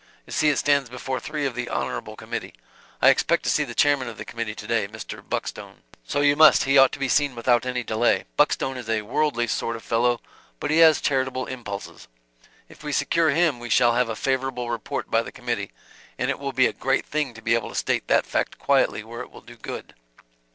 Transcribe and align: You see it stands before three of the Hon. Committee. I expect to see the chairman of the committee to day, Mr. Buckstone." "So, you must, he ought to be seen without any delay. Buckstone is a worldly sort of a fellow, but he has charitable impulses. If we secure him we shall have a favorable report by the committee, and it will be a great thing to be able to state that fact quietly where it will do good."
You 0.25 0.33
see 0.33 0.49
it 0.49 0.57
stands 0.57 0.89
before 0.89 1.19
three 1.19 1.45
of 1.45 1.53
the 1.53 1.69
Hon. 1.69 2.15
Committee. 2.15 2.55
I 3.03 3.09
expect 3.09 3.43
to 3.43 3.51
see 3.51 3.63
the 3.63 3.75
chairman 3.75 4.07
of 4.07 4.17
the 4.17 4.25
committee 4.25 4.55
to 4.55 4.65
day, 4.65 4.87
Mr. 4.87 5.21
Buckstone." 5.21 5.83
"So, 6.03 6.21
you 6.21 6.35
must, 6.35 6.63
he 6.63 6.75
ought 6.75 6.91
to 6.93 6.97
be 6.97 7.07
seen 7.07 7.35
without 7.35 7.67
any 7.67 7.83
delay. 7.83 8.25
Buckstone 8.35 8.77
is 8.77 8.89
a 8.89 9.03
worldly 9.03 9.45
sort 9.45 9.75
of 9.75 9.83
a 9.83 9.85
fellow, 9.85 10.19
but 10.59 10.71
he 10.71 10.79
has 10.79 11.01
charitable 11.01 11.45
impulses. 11.45 12.07
If 12.67 12.83
we 12.83 12.91
secure 12.93 13.29
him 13.29 13.59
we 13.59 13.69
shall 13.69 13.93
have 13.93 14.09
a 14.09 14.15
favorable 14.15 14.71
report 14.71 15.11
by 15.11 15.21
the 15.21 15.31
committee, 15.31 15.71
and 16.17 16.31
it 16.31 16.39
will 16.39 16.51
be 16.51 16.65
a 16.65 16.73
great 16.73 17.05
thing 17.05 17.35
to 17.35 17.41
be 17.43 17.53
able 17.53 17.69
to 17.69 17.75
state 17.75 18.07
that 18.07 18.25
fact 18.25 18.57
quietly 18.57 19.03
where 19.03 19.21
it 19.21 19.29
will 19.29 19.41
do 19.41 19.55
good." 19.55 19.93